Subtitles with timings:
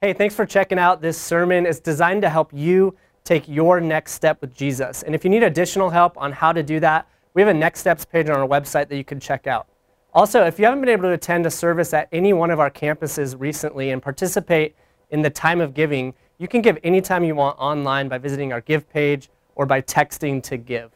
[0.00, 1.66] Hey, thanks for checking out this sermon.
[1.66, 5.02] It's designed to help you take your next step with Jesus.
[5.02, 7.80] And if you need additional help on how to do that, we have a next
[7.80, 9.66] steps page on our website that you can check out.
[10.14, 12.70] Also, if you haven't been able to attend a service at any one of our
[12.70, 14.76] campuses recently and participate
[15.10, 18.60] in the time of giving, you can give anytime you want online by visiting our
[18.60, 20.92] give page or by texting to give.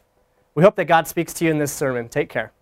[0.54, 2.08] We hope that God speaks to you in this sermon.
[2.08, 2.52] Take care.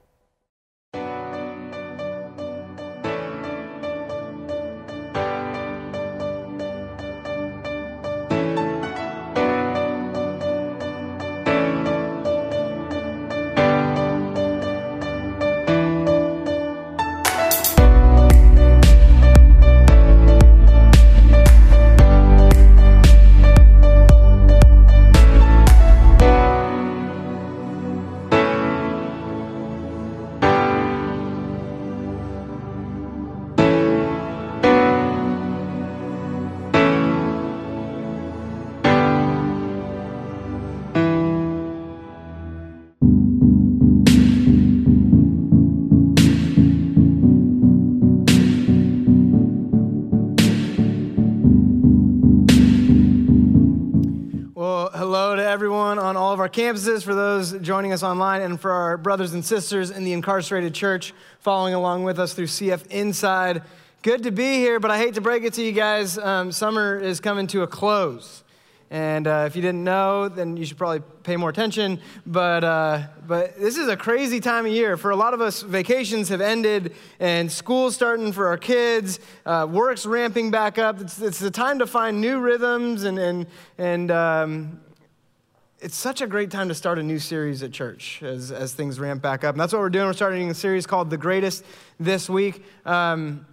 [56.48, 60.75] Campuses, for those joining us online, and for our brothers and sisters in the incarcerated
[60.75, 63.62] church following along with us through CF Inside.
[64.03, 66.19] Good to be here, but I hate to break it to you guys.
[66.19, 68.45] Um, summer is coming to a close.
[68.93, 72.01] And uh, if you didn't know, then you should probably pay more attention.
[72.27, 74.97] But, uh, but this is a crazy time of year.
[74.97, 79.67] For a lot of us, vacations have ended and school's starting for our kids, uh,
[79.71, 81.01] work's ramping back up.
[81.01, 83.47] It's, it's the time to find new rhythms and, and,
[83.78, 84.81] and um,
[85.81, 89.00] it's such a great time to start a new series at church as, as things
[89.00, 89.55] ramp back up.
[89.55, 90.06] And that's what we're doing.
[90.06, 91.64] We're starting a series called The Greatest
[91.98, 92.64] this week.
[92.84, 93.47] Um,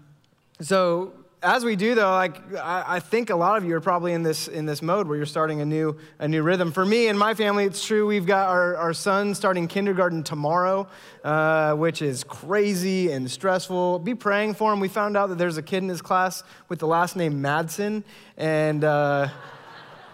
[0.59, 4.13] so, as we do, though, like I, I, think a lot of you are probably
[4.13, 6.71] in this in this mode where you're starting a new a new rhythm.
[6.71, 8.07] For me and my family, it's true.
[8.07, 10.87] We've got our, our son starting kindergarten tomorrow,
[11.23, 13.99] uh, which is crazy and stressful.
[13.99, 14.79] Be praying for him.
[14.79, 18.03] We found out that there's a kid in his class with the last name Madsen,
[18.35, 18.83] and.
[18.83, 19.29] Uh,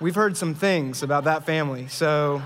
[0.03, 1.87] we've heard some things about that family.
[1.87, 2.41] So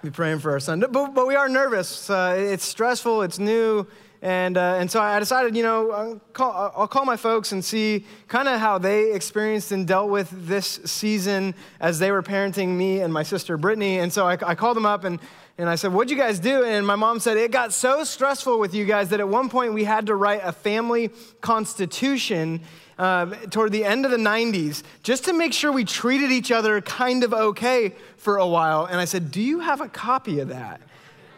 [0.00, 0.78] be praying for our son.
[0.78, 2.08] But, but we are nervous.
[2.08, 3.84] Uh, it's stressful, it's new.
[4.22, 7.64] And, uh, and so I decided, you know, I'll call, I'll call my folks and
[7.64, 12.76] see kind of how they experienced and dealt with this season as they were parenting
[12.76, 13.98] me and my sister Brittany.
[13.98, 15.18] And so I, I called them up and,
[15.60, 16.64] and I said, What'd you guys do?
[16.64, 19.74] And my mom said, It got so stressful with you guys that at one point
[19.74, 21.10] we had to write a family
[21.42, 22.62] constitution
[22.98, 26.80] um, toward the end of the 90s just to make sure we treated each other
[26.80, 28.86] kind of okay for a while.
[28.86, 30.80] And I said, Do you have a copy of that?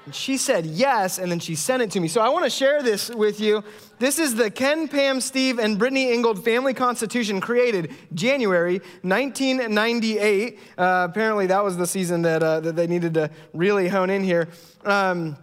[0.05, 2.09] And she said yes, and then she sent it to me.
[2.09, 3.63] So I want to share this with you.
[4.01, 10.59] This is the Ken, Pam, Steve, and Brittany Ingold Family Constitution created January 1998.
[10.77, 14.25] Uh, apparently, that was the season that, uh, that they needed to really hone in
[14.25, 14.49] here.
[14.85, 15.37] Um,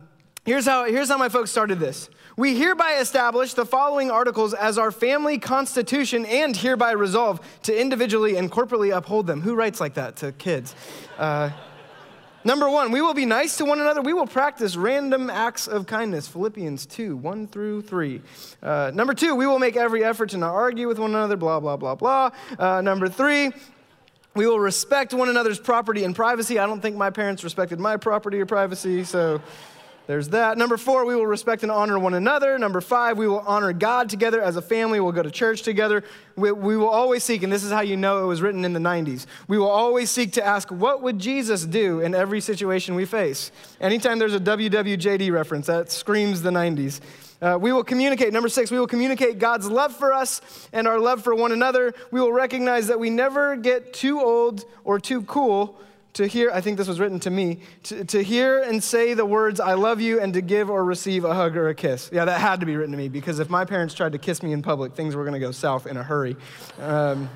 [0.44, 2.10] here's, how, here's how my folks started this
[2.40, 8.38] we hereby establish the following articles as our family constitution and hereby resolve to individually
[8.38, 9.42] and corporately uphold them.
[9.42, 10.74] Who writes like that to kids?
[11.18, 11.50] Uh,
[12.46, 14.02] Number one, we will be nice to one another.
[14.02, 16.28] We will practice random acts of kindness.
[16.28, 18.22] Philippians 2, 1 through 3.
[18.64, 21.60] Uh, number two, we will make every effort to not argue with one another, blah,
[21.60, 22.30] blah, blah, blah.
[22.58, 23.52] Uh, number three,
[24.36, 26.60] we will respect one another's property and privacy.
[26.60, 29.42] I don't think my parents respected my property or privacy, so
[30.10, 30.58] there's that.
[30.58, 32.58] Number four, we will respect and honor one another.
[32.58, 35.00] Number five, we will honor God together as a family.
[35.00, 36.04] We'll go to church together.
[36.36, 38.74] We, we, will always seek, and this is how you know it was written in
[38.74, 42.96] the 90s, we will always seek to ask, what would Jesus do in every situation
[42.96, 43.52] we face?
[43.80, 47.02] Anytime there's a WWJD reference, that screams the 90s.
[47.40, 48.34] Uh, we will communicate.
[48.34, 50.42] Number six, we will communicate God's love for us
[50.74, 51.94] and our love for one another.
[52.10, 55.80] We will recognize that we never get too old or too cool
[56.14, 59.26] to hear, I think this was written to me, to, to hear and say the
[59.26, 62.10] words, I love you, and to give or receive a hug or a kiss.
[62.12, 64.42] Yeah, that had to be written to me because if my parents tried to kiss
[64.42, 66.36] me in public, things were going to go south in a hurry.
[66.80, 67.30] Um,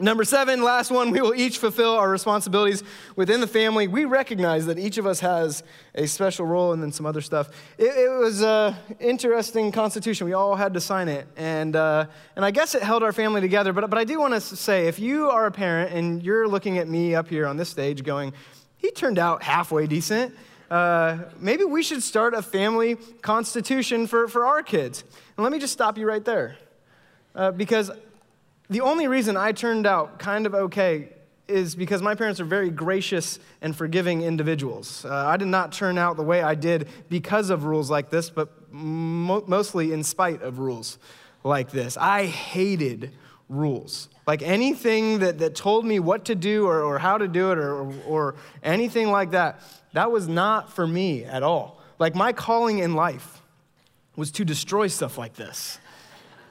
[0.00, 2.84] Number seven, last one, we will each fulfill our responsibilities
[3.16, 3.88] within the family.
[3.88, 7.48] We recognize that each of us has a special role and then some other stuff.
[7.78, 10.26] It, it was an interesting constitution.
[10.26, 11.26] We all had to sign it.
[11.36, 12.06] And, uh,
[12.36, 13.72] and I guess it held our family together.
[13.72, 16.78] But, but I do want to say if you are a parent and you're looking
[16.78, 18.32] at me up here on this stage going,
[18.76, 20.32] he turned out halfway decent,
[20.70, 25.02] uh, maybe we should start a family constitution for, for our kids.
[25.36, 26.56] And let me just stop you right there.
[27.34, 27.90] Uh, because
[28.70, 31.10] the only reason I turned out kind of okay
[31.48, 35.04] is because my parents are very gracious and forgiving individuals.
[35.04, 38.28] Uh, I did not turn out the way I did because of rules like this,
[38.28, 40.98] but mo- mostly in spite of rules
[41.42, 41.96] like this.
[41.96, 43.12] I hated
[43.48, 44.10] rules.
[44.26, 47.58] Like anything that, that told me what to do or, or how to do it
[47.58, 49.60] or, or anything like that,
[49.94, 51.80] that was not for me at all.
[51.98, 53.40] Like my calling in life
[54.16, 55.78] was to destroy stuff like this.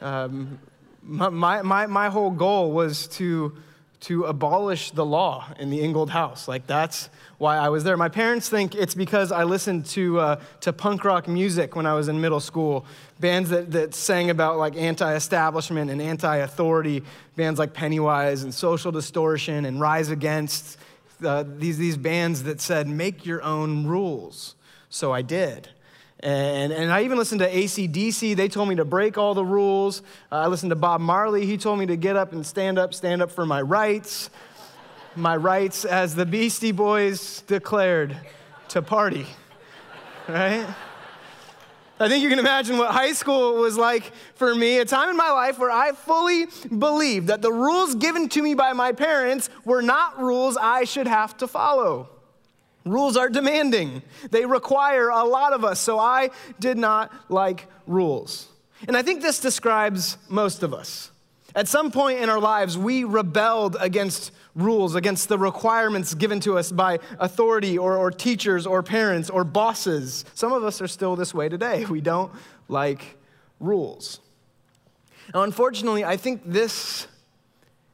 [0.01, 0.59] Um,
[1.07, 3.55] my, my, my whole goal was to,
[4.01, 6.47] to abolish the law in the Ingold house.
[6.47, 7.95] Like, that's why I was there.
[7.97, 11.93] My parents think it's because I listened to, uh, to punk rock music when I
[11.93, 12.85] was in middle school.
[13.19, 17.03] Bands that, that sang about like anti establishment and anti authority,
[17.35, 20.77] bands like Pennywise and Social Distortion and Rise Against.
[21.23, 24.55] Uh, these, these bands that said, make your own rules.
[24.89, 25.69] So I did.
[26.27, 28.35] And, and I even listened to ACDC.
[28.35, 30.01] They told me to break all the rules.
[30.29, 31.45] Uh, I listened to Bob Marley.
[31.45, 34.29] He told me to get up and stand up, stand up for my rights.
[35.15, 38.17] My rights, as the Beastie Boys declared,
[38.67, 39.25] to party.
[40.27, 40.67] Right?
[41.97, 45.15] I think you can imagine what high school was like for me, a time in
[45.15, 46.47] my life where I fully
[46.77, 51.07] believed that the rules given to me by my parents were not rules I should
[51.07, 52.16] have to follow.
[52.91, 54.01] Rules are demanding,
[54.31, 56.29] they require a lot of us, so I
[56.59, 58.47] did not like rules.
[58.87, 61.11] And I think this describes most of us.
[61.55, 66.57] At some point in our lives, we rebelled against rules, against the requirements given to
[66.57, 70.25] us by authority or, or, teachers or parents or bosses.
[70.33, 71.85] Some of us are still this way today.
[71.89, 72.31] We don't
[72.67, 73.17] like
[73.59, 74.19] rules.
[75.33, 77.07] Now, unfortunately, I think this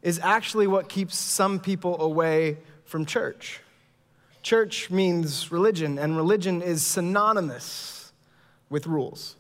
[0.01, 3.62] is actually what keeps some people away from church.
[4.44, 8.12] Church means religion, and religion is synonymous
[8.69, 9.38] with rules.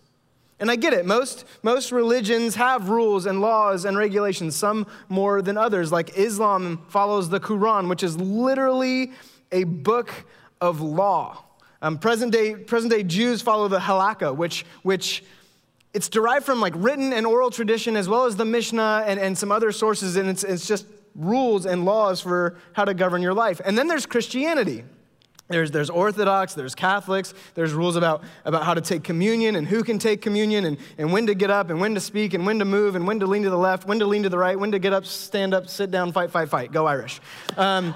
[0.59, 1.05] And I get it.
[1.05, 5.91] Most, most religions have rules and laws and regulations, some more than others.
[5.91, 9.11] Like Islam follows the Quran, which is literally
[9.51, 10.09] a book
[10.61, 11.43] of law.
[11.81, 15.25] Um, present, day, present day Jews follow the Halakha, which, which
[15.93, 19.37] it's derived from like written and oral tradition as well as the Mishnah and, and
[19.37, 20.85] some other sources, and it's, it's just
[21.15, 23.61] rules and laws for how to govern your life.
[23.63, 24.83] And then there's Christianity.
[25.49, 29.83] There's, there's Orthodox, there's Catholics, there's rules about, about how to take communion and who
[29.83, 32.59] can take communion and, and when to get up and when to speak and when
[32.59, 34.57] to move and when to lean to the left, when to lean to the right,
[34.57, 36.71] when to get up, stand up, sit down, fight, fight, fight.
[36.71, 37.19] Go Irish.
[37.57, 37.93] Um,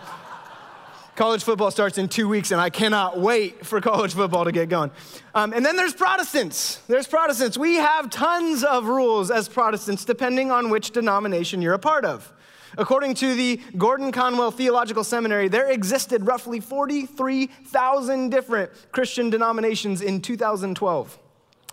[1.16, 4.68] college football starts in two weeks and I cannot wait for college football to get
[4.68, 4.92] going.
[5.34, 6.76] Um, and then there's Protestants.
[6.88, 7.58] There's Protestants.
[7.58, 12.32] We have tons of rules as Protestants depending on which denomination you're a part of.
[12.78, 20.22] According to the Gordon Conwell Theological Seminary, there existed roughly 43,000 different Christian denominations in
[20.22, 21.20] 2012.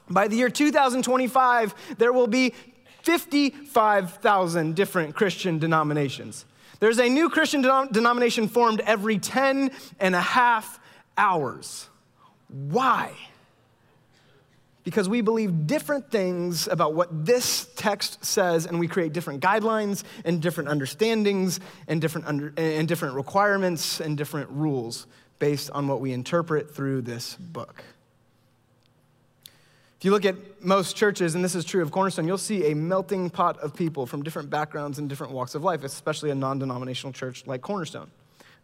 [0.09, 2.55] By the year 2025, there will be
[3.03, 6.47] 55,000 different Christian denominations.
[6.81, 10.81] There's a new Christian denomination formed every 10 and a half
[11.19, 11.89] hours.
[12.49, 13.13] Why?
[14.85, 20.05] Because we believe different things about what this text says, and we create different guidelines
[20.25, 21.59] and different understandings
[21.89, 25.07] and different, under, and different requirements and different rules
[25.39, 27.83] based on what we interpret through this book.
[29.99, 32.75] If you look at most churches, and this is true of Cornerstone, you'll see a
[32.75, 36.59] melting pot of people from different backgrounds and different walks of life, especially a non
[36.59, 38.11] denominational church like Cornerstone.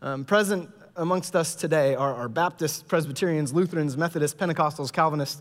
[0.03, 5.41] Um, present amongst us today are, are Baptists, Presbyterians, Lutherans, Methodists, Pentecostals, Calvinists,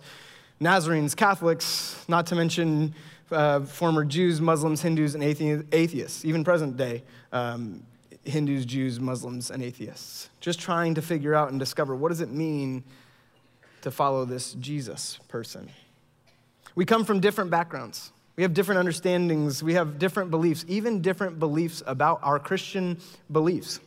[0.60, 2.94] Nazarenes, Catholics, not to mention
[3.32, 7.84] uh, former Jews, Muslims, Hindus, and atheists, even present day um,
[8.24, 10.30] Hindus, Jews, Muslims, and atheists.
[10.42, 12.84] Just trying to figure out and discover what does it mean
[13.82, 15.70] to follow this Jesus person.
[16.76, 18.12] We come from different backgrounds.
[18.36, 19.64] We have different understandings.
[19.64, 23.00] We have different beliefs, even different beliefs about our Christian
[23.32, 23.80] beliefs.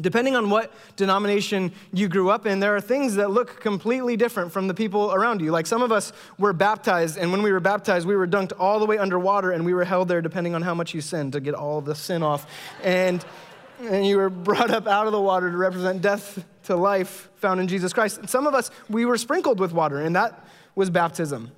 [0.00, 4.50] Depending on what denomination you grew up in, there are things that look completely different
[4.50, 5.52] from the people around you.
[5.52, 8.80] Like some of us were baptized, and when we were baptized, we were dunked all
[8.80, 11.40] the way underwater, and we were held there depending on how much you sinned to
[11.40, 12.50] get all the sin off.
[12.82, 13.24] And,
[13.82, 17.60] and you were brought up out of the water to represent death to life found
[17.60, 18.18] in Jesus Christ.
[18.18, 21.52] And some of us, we were sprinkled with water, and that was baptism.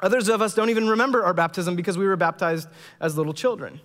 [0.00, 2.66] Others of us don't even remember our baptism because we were baptized
[2.98, 3.80] as little children.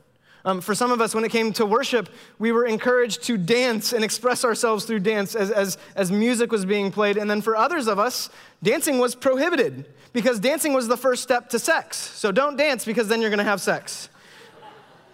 [0.46, 3.92] Um, for some of us, when it came to worship, we were encouraged to dance
[3.92, 7.18] and express ourselves through dance as, as, as music was being played.
[7.18, 8.30] And then for others of us,
[8.64, 11.98] dancing was prohibited because dancing was the first step to sex.
[11.98, 14.10] So don't dance because then you're going to have sex.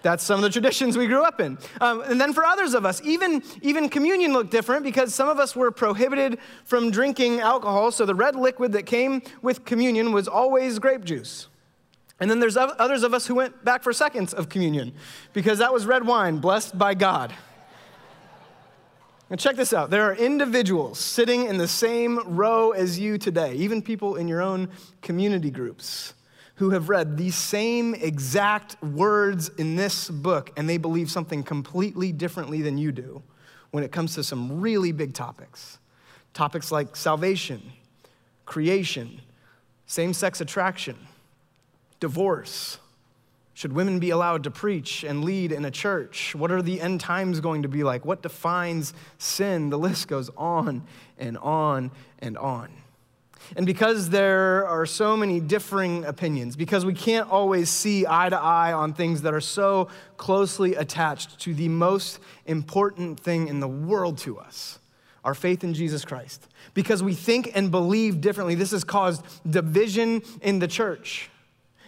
[0.03, 1.57] That's some of the traditions we grew up in.
[1.81, 5.39] Um, and then for others of us, even, even communion looked different because some of
[5.39, 7.91] us were prohibited from drinking alcohol.
[7.91, 11.47] So the red liquid that came with communion was always grape juice.
[12.19, 14.93] And then there's others of us who went back for seconds of communion
[15.33, 17.33] because that was red wine blessed by God.
[19.29, 23.53] And check this out there are individuals sitting in the same row as you today,
[23.55, 24.69] even people in your own
[25.01, 26.13] community groups,
[26.55, 32.11] who have read these same exact words in this book and they believe something completely
[32.11, 33.21] differently than you do
[33.71, 35.79] when it comes to some really big topics.
[36.33, 37.73] Topics like salvation,
[38.45, 39.21] creation,
[39.85, 40.95] same sex attraction,
[42.05, 42.77] divorce.
[43.55, 46.35] Should women be allowed to preach and lead in a church?
[46.35, 48.05] What are the end times going to be like?
[48.05, 49.71] What defines sin?
[49.71, 50.83] The list goes on
[51.17, 52.69] and on and on.
[53.57, 58.39] And because there are so many differing opinions, because we can't always see eye to
[58.39, 63.67] eye on things that are so closely attached to the most important thing in the
[63.67, 64.77] world to us,
[65.23, 70.21] our faith in Jesus Christ, because we think and believe differently, this has caused division
[70.43, 71.31] in the church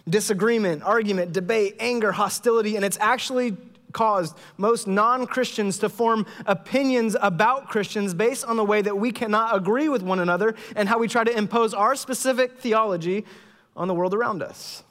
[0.10, 3.56] disagreement, argument, debate, anger, hostility, and it's actually
[3.94, 9.12] caused most non Christians to form opinions about Christians based on the way that we
[9.12, 13.26] cannot agree with one another and how we try to impose our specific theology
[13.76, 14.84] on the world around us.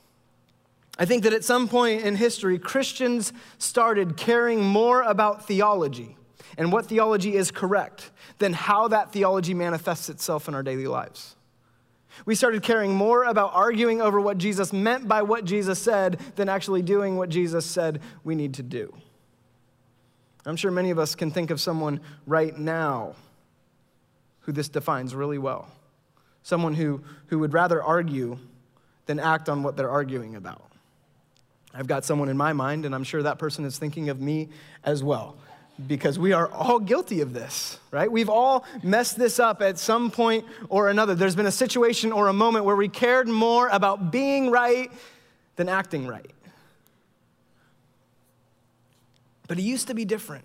[0.99, 6.17] I think that at some point in history, Christians started caring more about theology
[6.57, 11.36] and what theology is correct than how that theology manifests itself in our daily lives.
[12.25, 16.49] We started caring more about arguing over what Jesus meant by what Jesus said than
[16.49, 18.95] actually doing what Jesus said we need to do.
[20.45, 23.15] I'm sure many of us can think of someone right now
[24.41, 25.69] who this defines really well.
[26.43, 28.39] Someone who, who would rather argue
[29.07, 30.63] than act on what they're arguing about.
[31.75, 34.49] I've got someone in my mind, and I'm sure that person is thinking of me
[34.85, 35.37] as well
[35.87, 38.11] because we are all guilty of this, right?
[38.11, 41.15] We've all messed this up at some point or another.
[41.15, 44.91] There's been a situation or a moment where we cared more about being right
[45.57, 46.31] than acting right.
[49.49, 50.45] But it used to be different.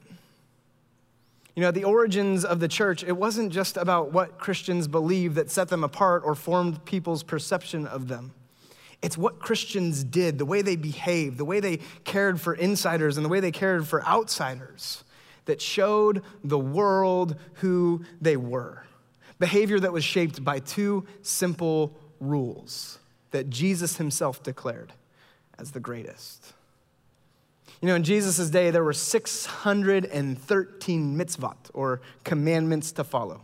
[1.56, 5.50] You know, the origins of the church, it wasn't just about what Christians believed that
[5.50, 8.34] set them apart or formed people's perception of them.
[9.02, 13.26] It's what Christians did, the way they behaved, the way they cared for insiders, and
[13.26, 15.04] the way they cared for outsiders
[15.46, 18.84] that showed the world who they were.
[19.40, 23.00] Behavior that was shaped by two simple rules
[23.32, 24.94] that Jesus himself declared
[25.58, 26.54] as the greatest.
[27.82, 33.42] You know, in Jesus' day, there were 613 mitzvot, or commandments to follow.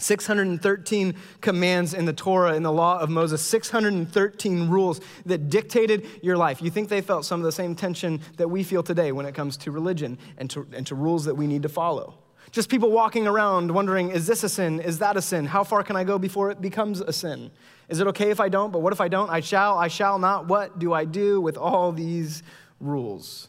[0.00, 6.36] 613 commands in the Torah, in the law of Moses, 613 rules that dictated your
[6.36, 6.62] life.
[6.62, 9.34] You think they felt some of the same tension that we feel today when it
[9.34, 12.14] comes to religion and to, and to rules that we need to follow.
[12.50, 14.80] Just people walking around wondering, is this a sin?
[14.80, 15.46] Is that a sin?
[15.46, 17.50] How far can I go before it becomes a sin?
[17.88, 18.72] Is it okay if I don't?
[18.72, 19.30] But what if I don't?
[19.30, 20.48] I shall, I shall not.
[20.48, 22.42] What do I do with all these
[22.80, 23.48] rules?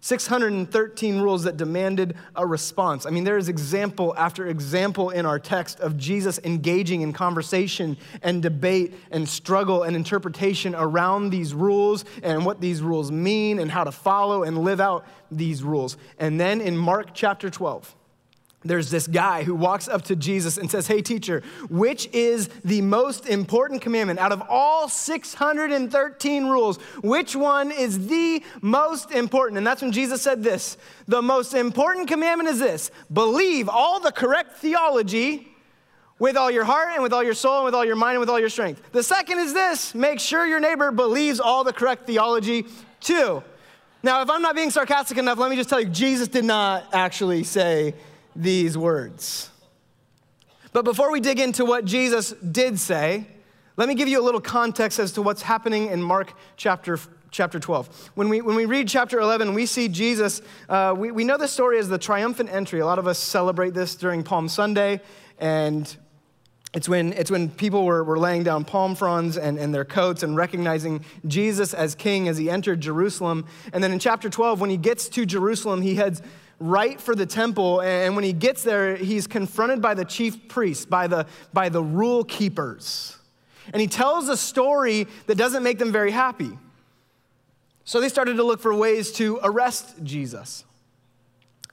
[0.00, 3.06] 613 rules that demanded a response.
[3.06, 7.96] I mean, there is example after example in our text of Jesus engaging in conversation
[8.22, 13.70] and debate and struggle and interpretation around these rules and what these rules mean and
[13.70, 15.96] how to follow and live out these rules.
[16.18, 17.95] And then in Mark chapter 12,
[18.68, 22.82] there's this guy who walks up to Jesus and says, Hey, teacher, which is the
[22.82, 26.78] most important commandment out of all 613 rules?
[27.02, 29.58] Which one is the most important?
[29.58, 30.76] And that's when Jesus said this
[31.08, 35.48] The most important commandment is this believe all the correct theology
[36.18, 38.20] with all your heart and with all your soul and with all your mind and
[38.20, 38.80] with all your strength.
[38.92, 42.66] The second is this make sure your neighbor believes all the correct theology
[43.00, 43.42] too.
[44.02, 46.86] Now, if I'm not being sarcastic enough, let me just tell you, Jesus did not
[46.92, 47.94] actually say,
[48.42, 49.50] these words.
[50.72, 53.26] But before we dig into what Jesus did say,
[53.76, 56.98] let me give you a little context as to what's happening in Mark chapter
[57.30, 58.10] chapter 12.
[58.14, 60.40] When we, when we read chapter 11, we see Jesus,
[60.70, 62.80] uh, we, we know the story as the triumphant entry.
[62.80, 65.02] A lot of us celebrate this during Palm Sunday,
[65.38, 65.94] and
[66.72, 70.22] it's when, it's when people were, were laying down palm fronds and, and their coats
[70.22, 73.46] and recognizing Jesus as king as he entered Jerusalem.
[73.72, 76.22] And then in chapter 12, when he gets to Jerusalem, he heads
[76.58, 77.80] right for the temple.
[77.82, 81.82] And when he gets there, he's confronted by the chief priests, by the, by the
[81.82, 83.16] rule keepers.
[83.72, 86.58] And he tells a story that doesn't make them very happy.
[87.84, 90.64] So they started to look for ways to arrest Jesus.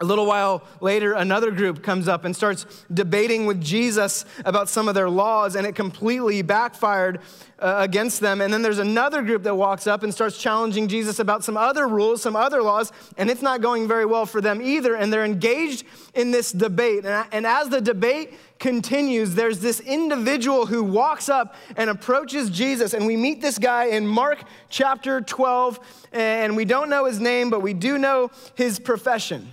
[0.01, 4.87] A little while later, another group comes up and starts debating with Jesus about some
[4.87, 7.19] of their laws, and it completely backfired
[7.59, 8.41] uh, against them.
[8.41, 11.87] And then there's another group that walks up and starts challenging Jesus about some other
[11.87, 14.95] rules, some other laws, and it's not going very well for them either.
[14.95, 15.85] And they're engaged
[16.15, 17.05] in this debate.
[17.05, 22.95] And, and as the debate continues, there's this individual who walks up and approaches Jesus.
[22.95, 25.79] And we meet this guy in Mark chapter 12,
[26.11, 29.51] and we don't know his name, but we do know his profession.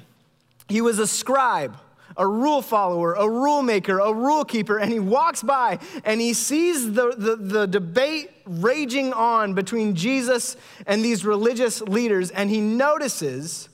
[0.70, 1.76] He was a scribe,
[2.16, 6.32] a rule follower, a rule maker, a rule keeper, and he walks by and he
[6.32, 12.60] sees the, the, the debate raging on between Jesus and these religious leaders, and he
[12.60, 13.68] notices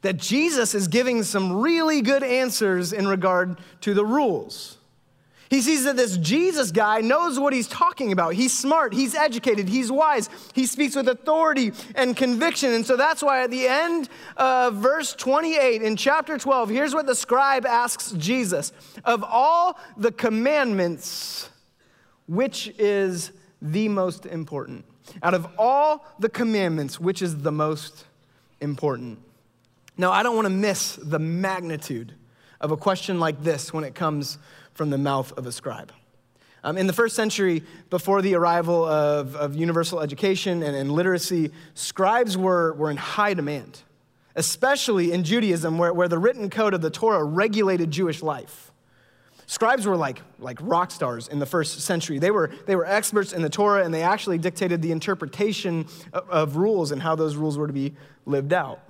[0.00, 4.78] that Jesus is giving some really good answers in regard to the rules.
[5.52, 8.32] He sees that this Jesus guy knows what he's talking about.
[8.32, 12.72] He's smart, he's educated, he's wise, he speaks with authority and conviction.
[12.72, 17.04] And so that's why at the end of verse 28 in chapter 12, here's what
[17.04, 18.72] the scribe asks Jesus
[19.04, 21.50] Of all the commandments,
[22.26, 23.30] which is
[23.60, 24.86] the most important?
[25.22, 28.06] Out of all the commandments, which is the most
[28.62, 29.18] important?
[29.98, 32.14] Now, I don't want to miss the magnitude
[32.58, 34.38] of a question like this when it comes
[34.74, 35.92] from the mouth of a scribe.
[36.64, 41.50] Um, in the first century, before the arrival of, of universal education and, and literacy,
[41.74, 43.80] scribes were, were in high demand,
[44.36, 48.70] especially in Judaism, where, where the written code of the Torah regulated Jewish life.
[49.46, 52.20] Scribes were like, like rock stars in the first century.
[52.20, 56.30] They were, they were experts in the Torah, and they actually dictated the interpretation of,
[56.30, 58.80] of rules and how those rules were to be lived out.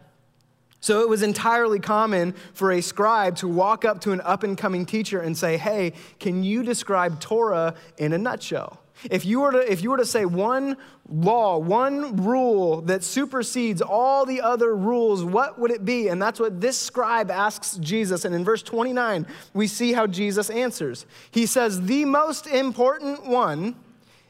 [0.82, 4.58] So it was entirely common for a scribe to walk up to an up and
[4.58, 8.80] coming teacher and say, Hey, can you describe Torah in a nutshell?
[9.10, 10.76] If you, were to, if you were to say one
[11.08, 16.08] law, one rule that supersedes all the other rules, what would it be?
[16.08, 18.24] And that's what this scribe asks Jesus.
[18.24, 21.06] And in verse 29, we see how Jesus answers.
[21.30, 23.76] He says, The most important one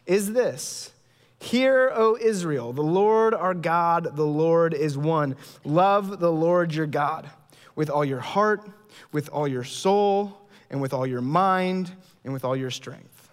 [0.06, 0.91] is this
[1.42, 5.34] Hear, O Israel, the Lord our God, the Lord is one.
[5.64, 7.28] Love the Lord your God
[7.74, 8.70] with all your heart,
[9.10, 10.38] with all your soul,
[10.70, 11.90] and with all your mind,
[12.22, 13.28] and with all your strength.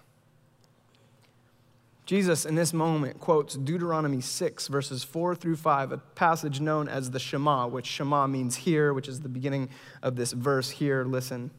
[2.08, 7.12] Jesus, in this moment, quotes Deuteronomy 6, verses 4 through 5, a passage known as
[7.12, 9.70] the Shema, which Shema means hear, which is the beginning
[10.02, 11.52] of this verse here, listen.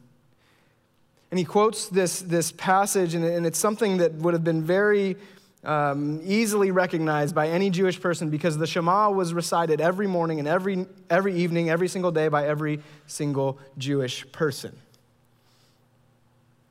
[1.31, 5.15] And he quotes this, this passage, and it's something that would have been very
[5.63, 10.47] um, easily recognized by any Jewish person because the Shema was recited every morning and
[10.47, 14.75] every, every evening, every single day by every single Jewish person.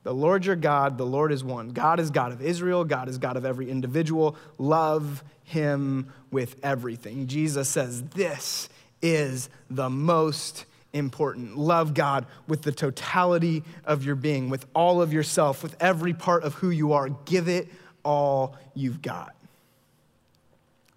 [0.03, 1.71] The Lord your God, the Lord is one.
[1.71, 4.35] God is God of Israel, God is God of every individual.
[4.59, 7.27] Love him with everything.
[7.27, 8.69] Jesus says, This
[9.03, 11.57] is the most important.
[11.57, 16.45] Love God with the totality of your being, with all of yourself, with every part
[16.45, 17.11] of who you are.
[17.27, 17.69] Give it
[18.05, 19.35] all you've got,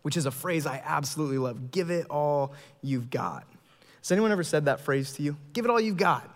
[0.02, 1.72] which is a phrase I absolutely love.
[1.72, 3.46] Give it all you've got.
[4.02, 5.38] Has anyone ever said that phrase to you?
[5.54, 6.30] Give it all you've got.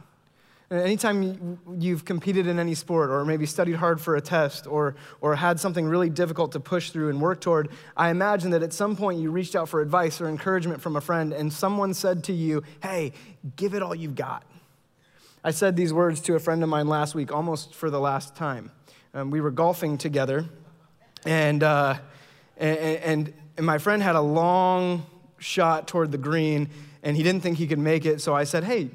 [0.69, 5.35] Anytime you've competed in any sport or maybe studied hard for a test or, or
[5.35, 8.97] had something really difficult to push through and work toward, I imagine that at some
[8.97, 12.33] point you reached out for advice or encouragement from a friend and someone said to
[12.33, 13.13] you, hey,
[13.55, 14.43] give it all you've got.
[15.41, 18.35] I said these words to a friend of mine last week, almost for the last
[18.35, 18.71] time.
[19.13, 20.45] Um, we were golfing together,
[21.25, 21.95] and, uh,
[22.57, 25.05] and, and, my friend had a long
[25.39, 26.69] shot toward the green,
[27.01, 28.21] and he didn't think he could make it.
[28.21, 28.89] So I said, Hey,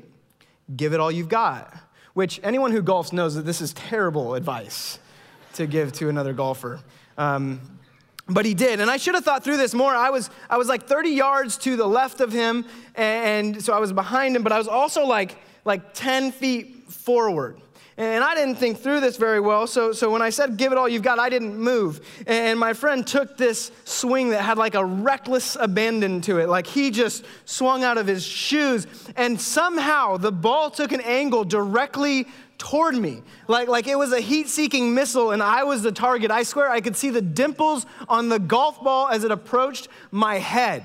[0.76, 1.76] give it all you've got.
[2.14, 4.98] Which anyone who golfs knows that this is terrible advice
[5.54, 6.80] to give to another golfer.
[7.18, 7.60] Um,
[8.28, 8.80] but he did.
[8.80, 9.94] And I should have thought through this more.
[9.94, 13.78] I was, I was like 30 yards to the left of him, and so I
[13.78, 17.60] was behind him, but I was also like, like 10 feet forward.
[18.02, 20.78] And I didn't think through this very well, so, so when I said, give it
[20.78, 22.00] all you've got, I didn't move.
[22.26, 26.48] And my friend took this swing that had like a reckless abandon to it.
[26.48, 31.44] Like he just swung out of his shoes, and somehow the ball took an angle
[31.44, 32.26] directly
[32.58, 33.22] toward me.
[33.46, 36.32] Like, like it was a heat seeking missile, and I was the target.
[36.32, 40.38] I swear I could see the dimples on the golf ball as it approached my
[40.38, 40.84] head.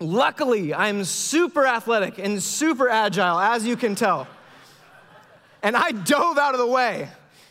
[0.00, 4.26] Luckily, I'm super athletic and super agile, as you can tell
[5.62, 7.08] and I dove out of the way.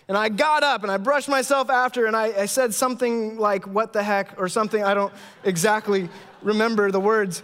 [0.07, 3.65] And I got up and I brushed myself after and I, I, said something like,
[3.65, 4.37] What the heck?
[4.37, 4.83] or something.
[4.83, 6.09] I don't exactly
[6.41, 7.43] remember the words.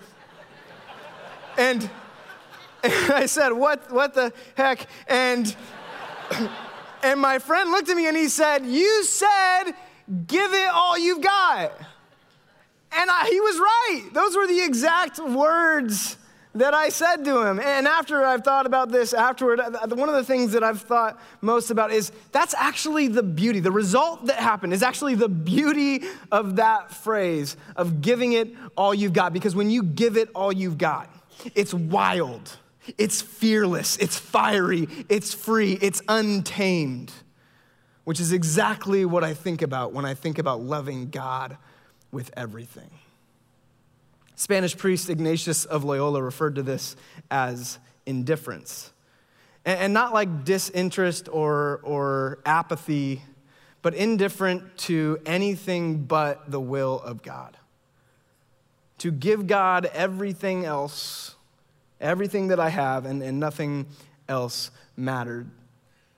[1.58, 1.90] And,
[2.84, 4.88] and I said, What, what the heck?
[5.08, 5.56] And,
[7.04, 9.72] and my friend looked at me and he said, You said,
[10.26, 11.72] Give it all you've got.
[12.92, 14.10] And I, he was right.
[14.14, 16.18] Those were the exact words
[16.60, 17.60] that I said to him.
[17.60, 21.72] And after I've thought about this afterward, one of the things that I've thought most
[21.72, 23.60] about is that's actually the beauty.
[23.60, 28.94] The result that happened is actually the beauty of that phrase of giving it all
[28.94, 29.34] you've got.
[29.34, 31.10] Because when you give it all you've got,
[31.56, 32.58] it's wild,
[32.98, 37.12] it's fearless, it's fiery, it's free, it's untamed,
[38.04, 41.58] which is exactly what I think about when I think about loving God
[42.12, 42.90] with everything.
[44.38, 46.96] Spanish priest Ignatius of Loyola referred to this
[47.30, 48.94] as indifference.
[49.66, 53.24] And, not like disinterest or, or apathy,
[53.82, 57.58] but indifferent to anything but the will of God.
[59.00, 61.36] To give God everything else,
[62.00, 63.88] everything that I have, and, and nothing
[64.30, 65.50] else mattered,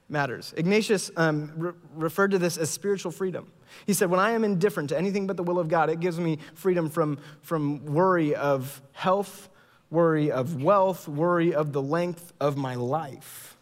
[0.10, 0.54] matters.
[0.58, 3.50] Ignatius um, re- referred to this as spiritual freedom.
[3.86, 6.20] He said, When I am indifferent to anything but the will of God, it gives
[6.20, 9.50] me freedom from, from worry of health,
[9.90, 13.58] worry of wealth, worry of the length of my life.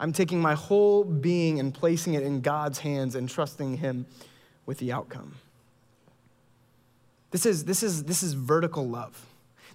[0.00, 4.06] I'm taking my whole being and placing it in God's hands and trusting Him
[4.66, 5.34] with the outcome.
[7.30, 9.26] This is, this is, this is vertical love.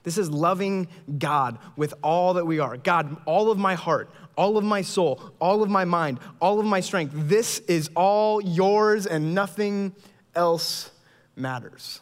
[0.04, 2.78] This is loving God with all that we are.
[2.78, 6.66] God, all of my heart, all of my soul, all of my mind, all of
[6.66, 7.14] my strength.
[7.16, 9.94] This is all yours and nothing
[10.36, 10.92] else
[11.36, 12.02] matters.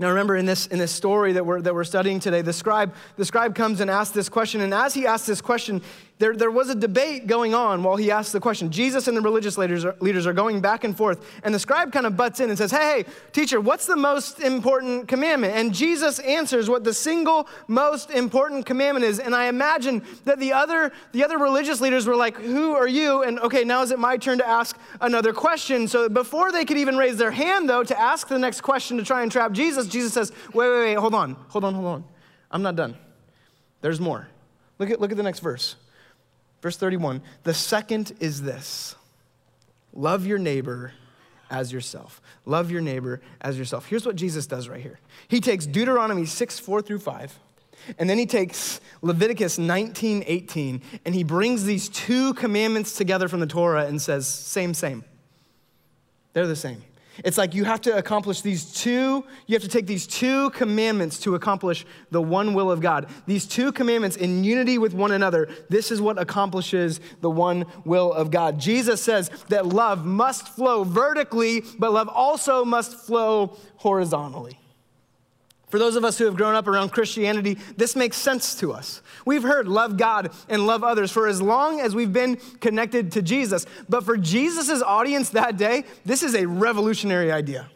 [0.00, 2.94] Now, remember in this, in this story that we're, that we're studying today, the scribe,
[3.16, 4.62] the scribe comes and asks this question.
[4.62, 5.82] And as he asks this question,
[6.20, 8.70] there, there was a debate going on while he asked the question.
[8.70, 11.40] Jesus and the religious leaders are, leaders are going back and forth.
[11.42, 14.38] And the scribe kind of butts in and says, Hey, hey, teacher, what's the most
[14.38, 15.54] important commandment?
[15.54, 19.18] And Jesus answers what the single most important commandment is.
[19.18, 23.22] And I imagine that the other, the other religious leaders were like, Who are you?
[23.22, 25.88] And okay, now is it my turn to ask another question?
[25.88, 29.04] So before they could even raise their hand, though, to ask the next question to
[29.04, 32.04] try and trap Jesus, Jesus says, Wait, wait, wait, hold on, hold on, hold on.
[32.50, 32.96] I'm not done.
[33.80, 34.28] There's more.
[34.78, 35.76] Look at, look at the next verse.
[36.62, 38.94] Verse 31 The second is this
[39.92, 40.92] love your neighbor
[41.50, 42.22] as yourself.
[42.46, 43.86] Love your neighbor as yourself.
[43.86, 44.98] Here's what Jesus does right here
[45.28, 47.38] He takes Deuteronomy 6, 4 through 5.
[47.98, 53.40] And then he takes Leviticus 19, 18, and he brings these two commandments together from
[53.40, 55.02] the Torah and says, same, same.
[56.34, 56.82] They're the same.
[57.24, 61.18] It's like you have to accomplish these two, you have to take these two commandments
[61.20, 63.08] to accomplish the one will of God.
[63.26, 68.12] These two commandments in unity with one another, this is what accomplishes the one will
[68.12, 68.58] of God.
[68.58, 74.58] Jesus says that love must flow vertically, but love also must flow horizontally.
[75.70, 79.00] For those of us who have grown up around Christianity, this makes sense to us.
[79.24, 83.22] We've heard love God and love others for as long as we've been connected to
[83.22, 83.66] Jesus.
[83.88, 87.70] But for Jesus' audience that day, this is a revolutionary idea.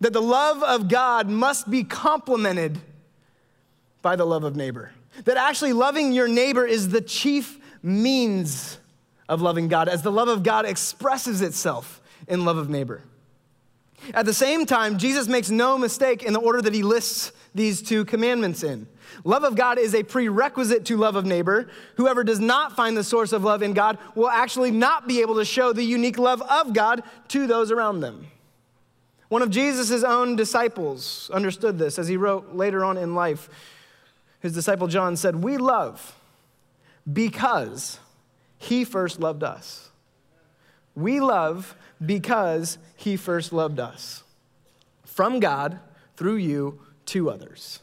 [0.00, 2.78] That the love of God must be complemented
[4.00, 4.90] by the love of neighbor.
[5.24, 8.78] That actually loving your neighbor is the chief means
[9.28, 13.02] of loving God, as the love of God expresses itself in love of neighbor.
[14.12, 17.80] At the same time, Jesus makes no mistake in the order that he lists these
[17.80, 18.86] two commandments in.
[19.22, 21.68] Love of God is a prerequisite to love of neighbor.
[21.96, 25.36] Whoever does not find the source of love in God will actually not be able
[25.36, 28.26] to show the unique love of God to those around them.
[29.28, 33.48] One of Jesus' own disciples understood this as he wrote later on in life.
[34.40, 36.16] His disciple John said, We love
[37.10, 37.98] because
[38.58, 39.90] he first loved us.
[40.94, 44.22] We love because he first loved us.
[45.04, 45.78] From God,
[46.16, 47.80] through you, to others.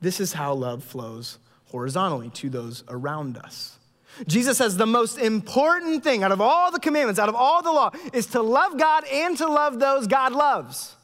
[0.00, 3.78] This is how love flows horizontally to those around us.
[4.26, 7.72] Jesus says the most important thing out of all the commandments, out of all the
[7.72, 10.96] law, is to love God and to love those God loves.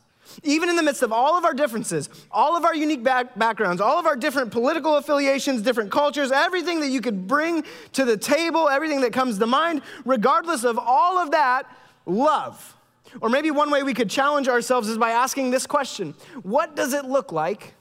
[0.43, 3.81] Even in the midst of all of our differences, all of our unique back- backgrounds,
[3.81, 8.17] all of our different political affiliations, different cultures, everything that you could bring to the
[8.17, 11.67] table, everything that comes to mind, regardless of all of that,
[12.07, 12.77] love.
[13.21, 16.95] Or maybe one way we could challenge ourselves is by asking this question What does
[16.95, 17.75] it look like?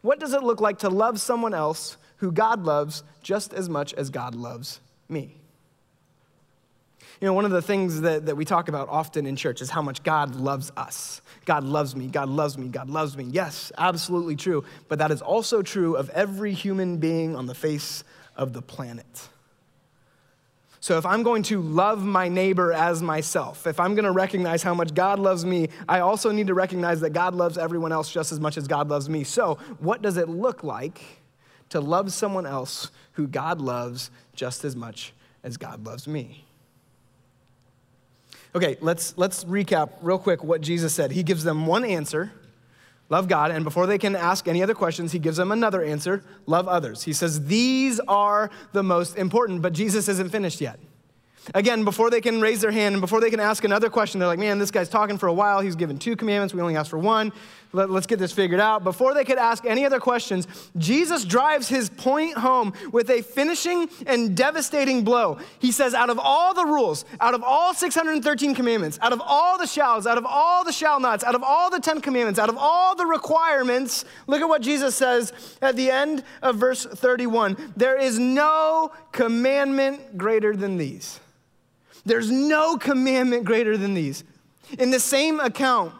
[0.00, 3.92] What does it look like to love someone else who God loves just as much
[3.94, 5.38] as God loves me?
[7.20, 9.70] You know, one of the things that, that we talk about often in church is
[9.70, 11.20] how much God loves us.
[11.46, 13.24] God loves me, God loves me, God loves me.
[13.24, 14.64] Yes, absolutely true.
[14.86, 18.04] But that is also true of every human being on the face
[18.36, 19.28] of the planet.
[20.80, 24.62] So, if I'm going to love my neighbor as myself, if I'm going to recognize
[24.62, 28.12] how much God loves me, I also need to recognize that God loves everyone else
[28.12, 29.24] just as much as God loves me.
[29.24, 31.00] So, what does it look like
[31.70, 35.12] to love someone else who God loves just as much
[35.42, 36.44] as God loves me?
[38.54, 41.10] Okay, let's, let's recap real quick what Jesus said.
[41.10, 42.32] He gives them one answer
[43.08, 46.22] love God, and before they can ask any other questions, he gives them another answer
[46.46, 47.04] love others.
[47.04, 50.78] He says, These are the most important, but Jesus isn't finished yet.
[51.54, 54.28] Again, before they can raise their hand and before they can ask another question, they're
[54.28, 55.60] like, man, this guy's talking for a while.
[55.60, 56.52] He's given two commandments.
[56.52, 57.32] We only asked for one.
[57.72, 58.84] let, us get this figured out.
[58.84, 63.88] Before they could ask any other questions, Jesus drives his point home with a finishing
[64.06, 65.38] and devastating blow.
[65.58, 69.58] He says, out of all the rules, out of all 613 commandments, out of all
[69.58, 72.48] the shalls, out of all the shall nots, out of all the 10 commandments, out
[72.48, 75.32] of all the requirements, look at what Jesus says
[75.62, 77.72] at the end of verse 31.
[77.76, 81.20] There is no commandment greater than these.
[82.08, 84.24] There's no commandment greater than these.
[84.78, 85.94] In the same account,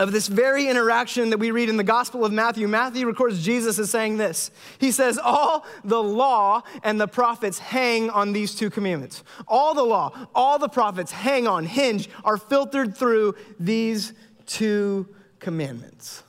[0.00, 3.78] of this very interaction that we read in the Gospel of Matthew, Matthew records Jesus
[3.78, 4.50] as saying this.
[4.78, 9.22] He says, All the law and the prophets hang on these two commandments.
[9.46, 14.14] All the law, all the prophets hang on, hinge, are filtered through these
[14.46, 15.06] two
[15.38, 16.22] commandments.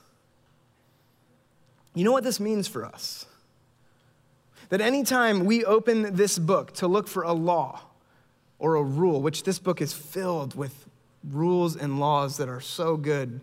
[1.94, 3.24] You know what this means for us?
[4.68, 7.80] That anytime we open this book to look for a law
[8.62, 10.86] or a rule, which this book is filled with
[11.28, 13.40] rules and laws that are so good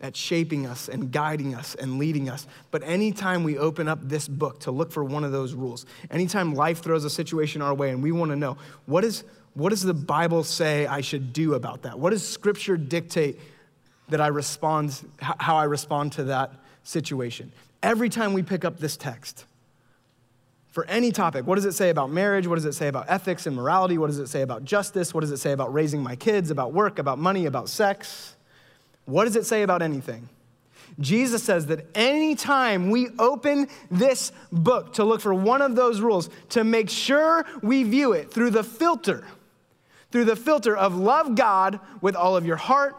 [0.00, 2.48] at shaping us and guiding us and leading us.
[2.72, 6.52] But anytime we open up this book to look for one of those rules, anytime
[6.52, 9.22] life throws a situation our way and we want to know what, is,
[9.54, 11.96] what does the Bible say I should do about that?
[11.96, 13.38] What does Scripture dictate
[14.08, 16.52] that I respond, how I respond to that
[16.82, 17.52] situation?
[17.84, 19.44] Every time we pick up this text,
[20.76, 21.46] for any topic.
[21.46, 22.46] What does it say about marriage?
[22.46, 23.96] What does it say about ethics and morality?
[23.96, 25.14] What does it say about justice?
[25.14, 28.36] What does it say about raising my kids, about work, about money, about sex?
[29.06, 30.28] What does it say about anything?
[31.00, 36.28] Jesus says that anytime we open this book to look for one of those rules,
[36.50, 39.24] to make sure we view it through the filter,
[40.12, 42.96] through the filter of love God with all of your heart,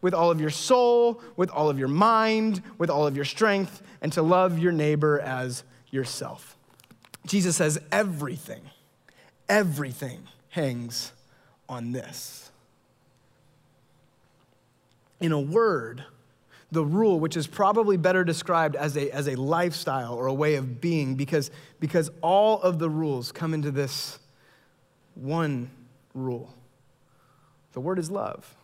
[0.00, 3.80] with all of your soul, with all of your mind, with all of your strength,
[4.00, 6.51] and to love your neighbor as yourself.
[7.26, 8.62] Jesus says everything,
[9.48, 11.12] everything hangs
[11.68, 12.50] on this
[15.22, 16.04] in a word,
[16.72, 20.56] the rule, which is probably better described as a, as a lifestyle or a way
[20.56, 24.18] of being, because, because all of the rules come into this
[25.14, 25.70] one
[26.14, 26.52] rule.
[27.72, 28.54] The word is love.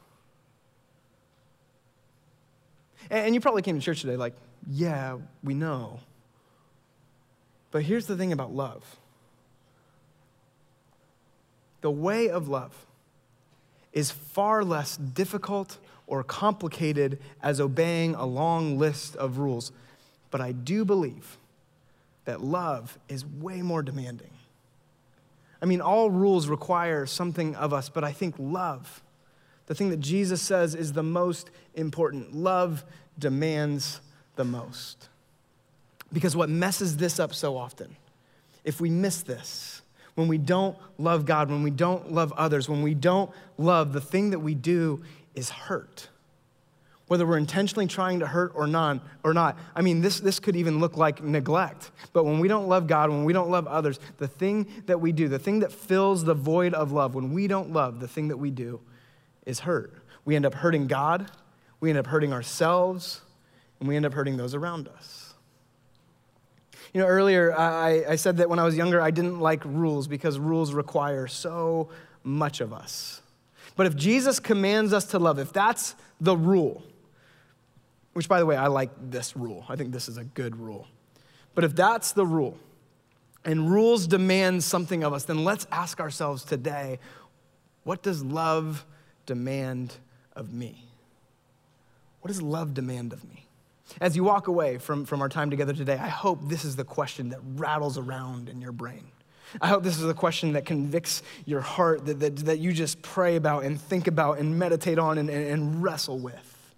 [3.11, 4.35] And, and you probably came to church today like,
[4.69, 6.01] yeah, we know.
[7.71, 8.97] But here's the thing about love
[11.81, 12.87] the way of love
[13.93, 19.73] is far less difficult or complicated as obeying a long list of rules.
[20.31, 21.39] But I do believe
[22.25, 24.31] that love is way more demanding.
[25.61, 29.03] I mean, all rules require something of us, but I think love,
[29.67, 32.85] the thing that Jesus says is the most important, love
[33.19, 34.01] demands
[34.37, 35.09] the most.
[36.13, 37.97] Because what messes this up so often,
[38.65, 39.83] if we miss this,
[40.15, 44.01] when we don't love God, when we don't love others, when we don't love, the
[44.01, 45.03] thing that we do
[45.35, 46.09] is hurt.
[47.07, 49.57] Whether we're intentionally trying to hurt or not, or not.
[49.77, 51.91] I mean, this, this could even look like neglect.
[52.13, 55.13] But when we don't love God, when we don't love others, the thing that we
[55.13, 58.29] do, the thing that fills the void of love, when we don't love, the thing
[58.29, 58.81] that we do
[59.47, 59.95] is hurt.
[60.25, 61.31] We end up hurting God,
[61.81, 63.21] we end up hurting ourselves,
[63.79, 65.28] and we end up hurting those around us.
[66.93, 70.09] You know, earlier I, I said that when I was younger, I didn't like rules
[70.09, 71.91] because rules require so
[72.25, 73.23] much of us.
[73.77, 76.83] But if Jesus commands us to love, if that's the rule,
[78.13, 80.87] which by the way, I like this rule, I think this is a good rule.
[81.55, 82.59] But if that's the rule,
[83.45, 86.99] and rules demand something of us, then let's ask ourselves today
[87.85, 88.85] what does love
[89.25, 89.95] demand
[90.37, 90.85] of me?
[92.21, 93.48] What does love demand of me?
[94.01, 96.85] As you walk away from, from our time together today, I hope this is the
[96.85, 99.11] question that rattles around in your brain.
[99.61, 103.01] I hope this is a question that convicts your heart, that, that, that you just
[103.01, 106.75] pray about and think about and meditate on and, and, and wrestle with.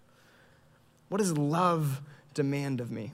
[1.09, 2.01] What does love
[2.35, 3.13] demand of me?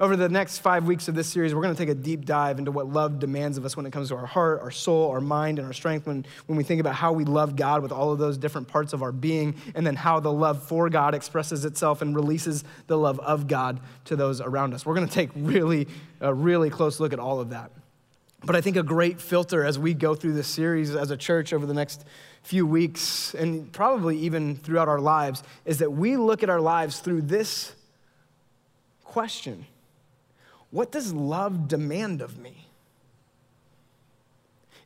[0.00, 2.58] Over the next five weeks of this series, we're going to take a deep dive
[2.58, 5.20] into what love demands of us when it comes to our heart, our soul, our
[5.20, 6.06] mind, and our strength.
[6.06, 8.92] When, when we think about how we love God with all of those different parts
[8.92, 12.96] of our being, and then how the love for God expresses itself and releases the
[12.96, 14.86] love of God to those around us.
[14.86, 15.86] We're going to take really,
[16.20, 17.70] a really close look at all of that.
[18.42, 21.52] But I think a great filter as we go through this series as a church
[21.52, 22.04] over the next
[22.42, 26.98] few weeks and probably even throughout our lives is that we look at our lives
[26.98, 27.74] through this
[29.02, 29.64] question
[30.74, 32.66] What does love demand of me?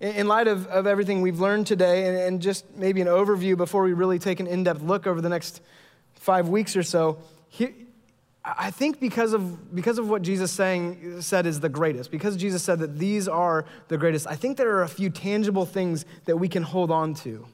[0.00, 3.84] In light of, of everything we've learned today, and, and just maybe an overview before
[3.84, 5.62] we really take an in depth look over the next
[6.16, 7.16] five weeks or so,
[7.48, 7.72] here,
[8.44, 12.62] I think because of, because of what Jesus saying, said is the greatest, because Jesus
[12.62, 16.36] said that these are the greatest, I think there are a few tangible things that
[16.36, 17.46] we can hold on to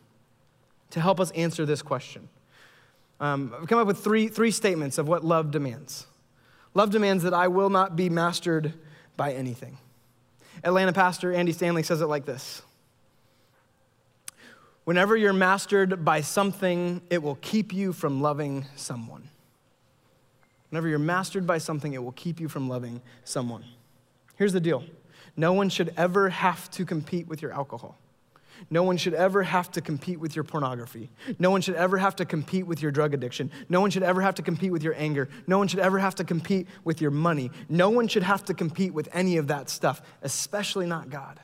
[0.90, 2.28] to help us answer this question.
[3.20, 6.08] Um, I've come up with three, three statements of what love demands.
[6.74, 8.74] Love demands that I will not be mastered
[9.16, 9.78] by anything.
[10.62, 12.62] Atlanta pastor Andy Stanley says it like this
[14.84, 19.28] Whenever you're mastered by something, it will keep you from loving someone.
[20.70, 23.64] Whenever you're mastered by something, it will keep you from loving someone.
[24.36, 24.84] Here's the deal
[25.36, 27.96] no one should ever have to compete with your alcohol.
[28.70, 31.10] No one should ever have to compete with your pornography.
[31.38, 33.50] No one should ever have to compete with your drug addiction.
[33.68, 35.28] No one should ever have to compete with your anger.
[35.46, 37.50] No one should ever have to compete with your money.
[37.68, 41.40] No one should have to compete with any of that stuff, especially not God.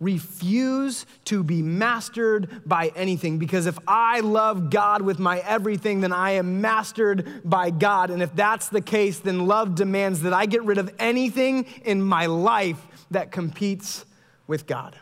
[0.00, 6.12] Refuse to be mastered by anything because if I love God with my everything, then
[6.12, 8.10] I am mastered by God.
[8.10, 12.00] And if that's the case, then love demands that I get rid of anything in
[12.00, 14.06] my life that competes
[14.46, 14.96] with God.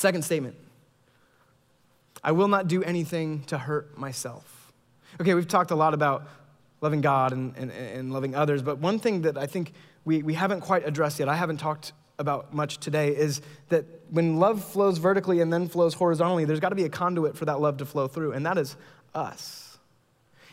[0.00, 0.56] Second statement
[2.24, 4.72] I will not do anything to hurt myself.
[5.20, 6.26] Okay, we've talked a lot about
[6.80, 9.74] loving God and, and, and loving others, but one thing that I think
[10.06, 14.38] we, we haven't quite addressed yet, I haven't talked about much today, is that when
[14.38, 17.60] love flows vertically and then flows horizontally, there's got to be a conduit for that
[17.60, 18.76] love to flow through, and that is
[19.14, 19.78] us.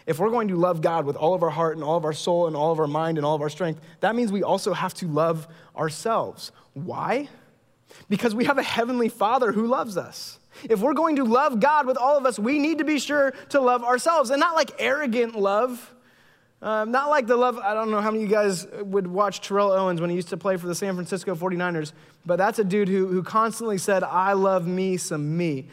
[0.06, 2.12] If we're going to love God with all of our heart and all of our
[2.12, 4.74] soul and all of our mind and all of our strength, that means we also
[4.74, 6.52] have to love ourselves.
[6.74, 7.30] Why?
[8.10, 10.40] Because we have a heavenly Father who loves us.
[10.64, 13.32] If we're going to love God with all of us, we need to be sure
[13.50, 14.30] to love ourselves.
[14.30, 15.94] And not like arrogant love,
[16.62, 19.42] um, not like the love, I don't know how many of you guys would watch
[19.42, 21.92] Terrell Owens when he used to play for the San Francisco 49ers,
[22.26, 25.68] but that's a dude who, who constantly said, I love me some me.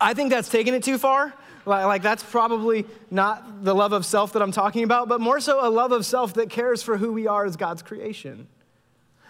[0.00, 1.34] I think that's taking it too far.
[1.66, 5.40] Like, like, that's probably not the love of self that I'm talking about, but more
[5.40, 8.46] so a love of self that cares for who we are as God's creation.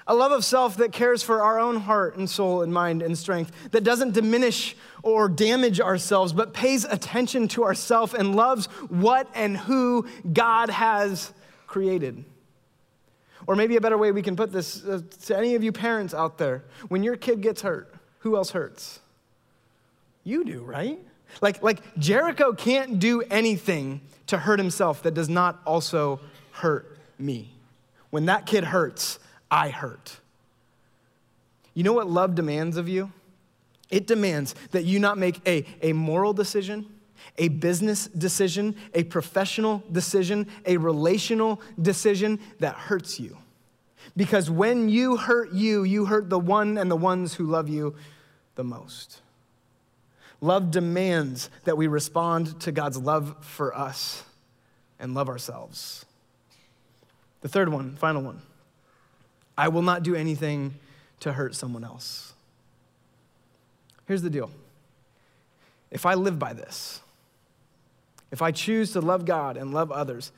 [0.08, 3.18] A love of self that cares for our own heart and soul and mind and
[3.18, 9.28] strength, that doesn't diminish or damage ourselves, but pays attention to ourself and loves what
[9.34, 11.32] and who God has
[11.66, 12.24] created.
[13.48, 16.14] Or maybe a better way we can put this uh, to any of you parents
[16.14, 19.00] out there when your kid gets hurt, who else hurts?
[20.24, 20.98] You do, right?
[21.40, 26.20] Like, like Jericho can't do anything to hurt himself that does not also
[26.52, 27.50] hurt me.
[28.10, 29.18] When that kid hurts,
[29.50, 30.18] I hurt.
[31.74, 33.12] You know what love demands of you?
[33.90, 36.86] It demands that you not make a, a moral decision,
[37.38, 43.36] a business decision, a professional decision, a relational decision that hurts you.
[44.16, 47.94] Because when you hurt you, you hurt the one and the ones who love you
[48.54, 49.20] the most.
[50.40, 54.24] Love demands that we respond to God's love for us
[54.98, 56.04] and love ourselves.
[57.42, 58.42] The third one, final one.
[59.56, 60.74] I will not do anything
[61.20, 62.32] to hurt someone else.
[64.06, 64.50] Here's the deal
[65.90, 67.00] if I live by this,
[68.30, 70.32] if I choose to love God and love others,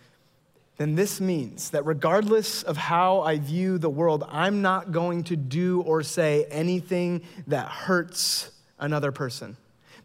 [0.76, 5.36] then this means that regardless of how I view the world, I'm not going to
[5.36, 9.56] do or say anything that hurts another person.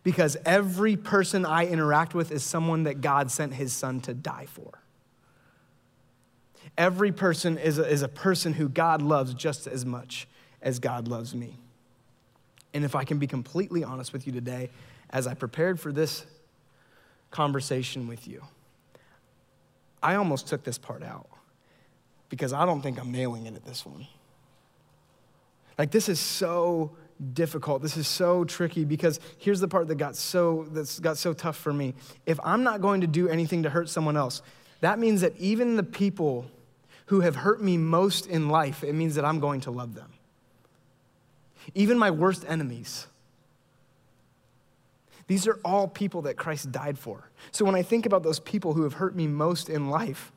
[0.02, 4.48] Because every person I interact with is someone that God sent his son to die
[4.48, 4.83] for.
[6.78, 10.28] Every person is a, is a person who God loves just as much
[10.62, 11.58] as God loves me.
[12.74, 14.70] And if I can be completely honest with you today,
[15.12, 16.26] as I prepared for this
[17.30, 18.42] conversation with you,
[20.02, 21.28] I almost took this part out
[22.30, 24.08] because I don't think I'm nailing it at this one.
[25.78, 26.92] Like, this is so
[27.34, 27.82] difficult.
[27.82, 31.58] This is so tricky because here's the part that got so that's got so tough
[31.58, 31.94] for me.
[32.26, 34.42] If I'm not going to do anything to hurt someone else,
[34.82, 36.46] that means that even the people
[37.08, 40.12] who have hurt me most in life, it means that I'm going to love them.
[41.74, 43.08] Even my worst enemies.
[45.28, 47.30] These are all people that Christ died for.
[47.52, 50.32] So when I think about those people who have hurt me most in life,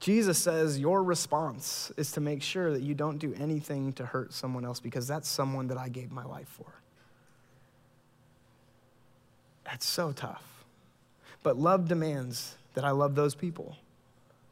[0.00, 4.32] Jesus says your response is to make sure that you don't do anything to hurt
[4.32, 6.72] someone else because that's someone that I gave my life for.
[9.64, 10.57] That's so tough.
[11.42, 13.76] But love demands that I love those people,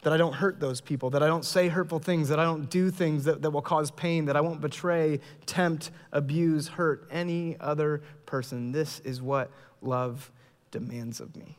[0.03, 2.71] that I don't hurt those people, that I don't say hurtful things, that I don't
[2.71, 7.57] do things that, that will cause pain, that I won't betray, tempt, abuse, hurt any
[7.61, 8.73] other person.
[8.73, 9.51] This is what
[9.83, 10.31] love
[10.71, 11.57] demands of me.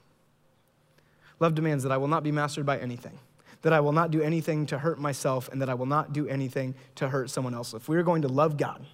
[1.39, 3.17] Love demands that I will not be mastered by anything,
[3.61, 6.27] that I will not do anything to hurt myself, and that I will not do
[6.27, 7.73] anything to hurt someone else.
[7.73, 8.86] If we are going to love God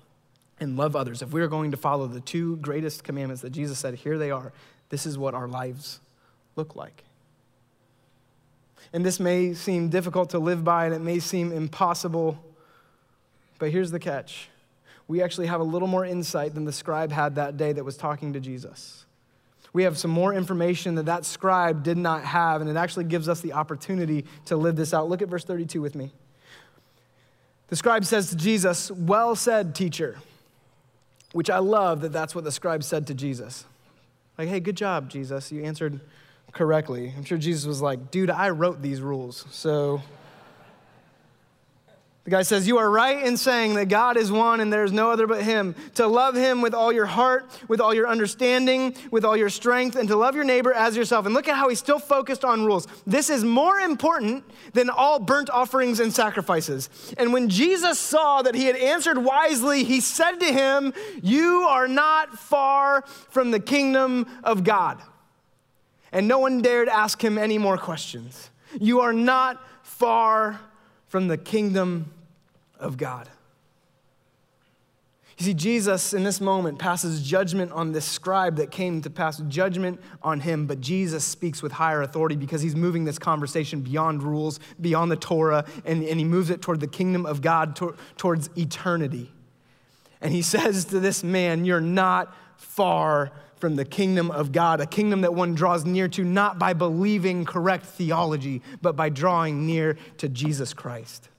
[0.60, 3.80] and love others, if we are going to follow the two greatest commandments that Jesus
[3.80, 4.52] said, here they are,
[4.90, 6.00] this is what our lives
[6.56, 7.04] look like.
[8.92, 12.44] And this may seem difficult to live by and it may seem impossible,
[13.60, 14.50] but here's the catch.
[15.08, 17.98] we actually have a little more insight than the scribe had that day that was
[17.98, 19.06] talking to Jesus.
[19.74, 23.28] We have some more information that that scribe did not have, and it actually gives
[23.28, 25.10] us the opportunity to live this out.
[25.10, 26.12] Look at verse 32 with me.
[27.68, 30.20] The scribe says to Jesus, Well said, teacher,
[31.32, 33.66] which I love that that's what the scribe said to Jesus.
[34.38, 35.52] Like, hey, good job, Jesus.
[35.52, 36.00] You answered
[36.54, 37.14] correctly.
[37.18, 40.02] I'm sure Jesus was like, Dude, I wrote these rules, so
[42.24, 44.94] the guy says, You are right in saying that God is one and there is
[44.94, 45.76] no other but Him.
[45.96, 49.98] To love Him with all your heart, with all your understanding, with all your strength,
[49.98, 51.26] and to love your neighbor as yourself.
[51.26, 52.88] And look at how he's still focused on rules.
[53.06, 56.90] This is more important than all burnt offerings and sacrifices.
[57.18, 61.90] And when Jesus saw that he had answered wisely, he said to him, You are
[61.90, 65.02] not far from the kingdom of God.
[66.14, 68.52] And no one dared ask him any more questions.
[68.80, 70.62] You are not far
[71.08, 72.14] from the kingdom
[72.80, 73.28] of God.
[75.40, 79.40] You see, Jesus in this moment passes judgment on this scribe that came to pass
[79.48, 84.22] judgment on him, but Jesus speaks with higher authority because he's moving this conversation beyond
[84.22, 87.96] rules, beyond the Torah, and, and he moves it toward the kingdom of God, to,
[88.18, 89.32] towards eternity.
[90.22, 93.32] And he says to this man, You're not far
[93.64, 97.46] from the kingdom of God, a kingdom that one draws near to not by believing
[97.46, 101.30] correct theology, but by drawing near to Jesus Christ.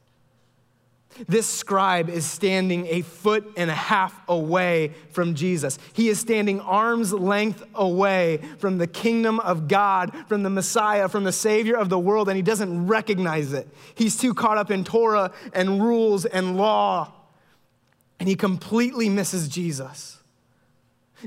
[1.29, 5.79] This scribe is standing a foot and a half away from Jesus.
[5.93, 11.25] He is standing arm's length away from the kingdom of God, from the Messiah, from
[11.25, 13.69] the Savior of the world, and he doesn't recognize it.
[13.95, 17.13] He's too caught up in Torah and rules and law,
[18.19, 20.14] and he completely misses Jesus.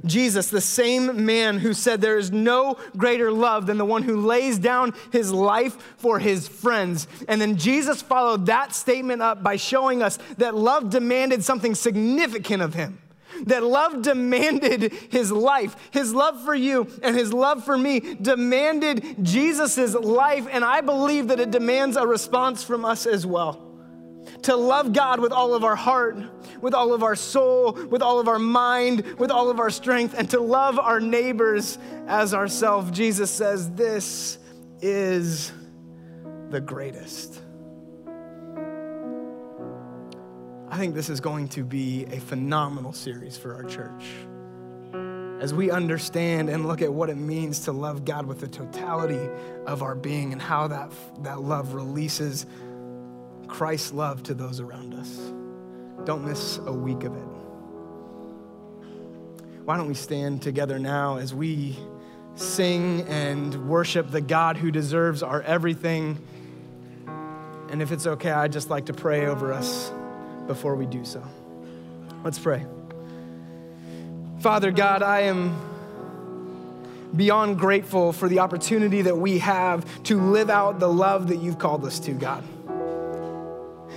[0.06, 4.18] Jesus, the same man who said there is no greater love than the one who
[4.18, 7.08] lays down his life for his friends.
[7.28, 12.62] And then Jesus followed that statement up by showing us that love demanded something significant
[12.62, 13.00] of him.
[13.46, 15.76] That love demanded his life.
[15.92, 21.28] His love for you and his love for me demanded Jesus' life, and I believe
[21.28, 23.67] that it demands a response from us as well
[24.44, 26.18] to love God with all of our heart,
[26.62, 30.16] with all of our soul, with all of our mind, with all of our strength,
[30.18, 32.92] and to love our neighbors as ourselves.
[32.92, 34.38] Jesus says, This
[34.82, 35.52] is
[36.50, 37.42] the greatest.
[40.70, 44.06] I think this is going to be a phenomenal series for our church.
[45.42, 49.30] As we understand and look at what it means to love God with the totality
[49.66, 52.48] of our being and how that, that love releases
[53.48, 55.20] Christ's love to those around us.
[56.06, 57.28] Don't miss a week of it.
[59.66, 61.78] Why don't we stand together now as we
[62.36, 66.18] sing and worship the God who deserves our everything?
[67.70, 69.92] And if it's okay, I'd just like to pray over us
[70.46, 71.22] before we do so.
[72.24, 72.66] Let's pray.
[74.40, 75.60] Father God, I am
[77.14, 81.60] beyond grateful for the opportunity that we have to live out the love that you've
[81.60, 82.44] called us to, God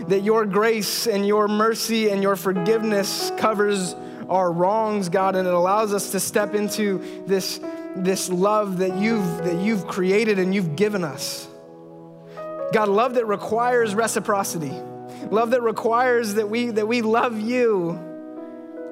[0.08, 3.94] that your grace and your mercy and your forgiveness covers
[4.28, 7.60] our wrongs, God, and it allows us to step into this,
[7.96, 11.48] this love that you've, that you've created and you've given us.
[12.72, 14.72] God, love that requires reciprocity,
[15.30, 17.90] love that requires that we, that we love you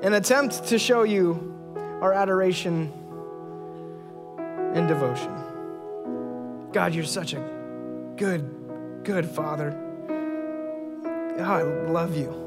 [0.02, 1.54] and attempt to show you
[2.00, 2.92] our adoration
[4.74, 5.32] and devotion.
[6.72, 9.87] God, you're such a good, good Father.
[11.40, 12.44] I love you.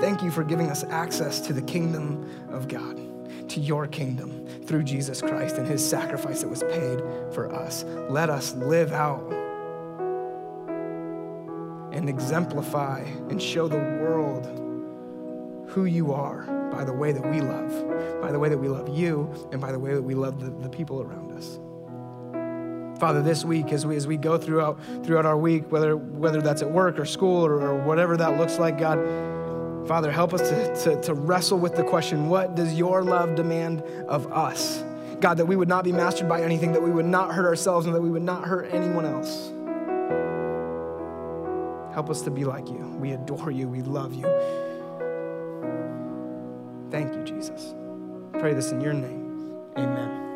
[0.00, 4.84] Thank you for giving us access to the kingdom of God, to your kingdom through
[4.84, 7.00] Jesus Christ and his sacrifice that was paid
[7.34, 7.84] for us.
[8.08, 9.30] Let us live out
[11.92, 14.46] and exemplify and show the world
[15.68, 18.88] who you are by the way that we love, by the way that we love
[18.88, 21.58] you, and by the way that we love the, the people around us.
[23.00, 26.60] Father, this week as we as we go throughout throughout our week, whether whether that's
[26.60, 28.98] at work or school or, or whatever that looks like, God,
[29.88, 33.80] Father, help us to, to, to wrestle with the question, what does your love demand
[34.06, 34.84] of us?
[35.20, 37.86] God, that we would not be mastered by anything, that we would not hurt ourselves,
[37.86, 39.50] and that we would not hurt anyone else.
[41.94, 42.96] Help us to be like you.
[43.00, 43.66] We adore you.
[43.66, 44.24] We love you.
[46.90, 47.74] Thank you, Jesus.
[48.38, 49.58] Pray this in your name.
[49.76, 50.29] Amen.